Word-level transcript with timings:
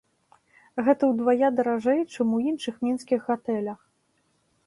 Гэта 0.87 1.03
ўдвая 1.09 1.49
даражэй, 1.59 2.01
чым 2.15 2.27
у 2.37 2.41
іншых 2.51 2.75
мінскіх 2.87 3.19
гатэлях. 3.33 3.79